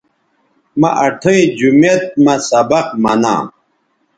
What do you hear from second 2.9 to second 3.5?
منا